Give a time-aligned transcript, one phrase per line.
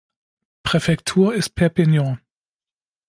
[0.63, 2.19] Präfektur ist Perpignan.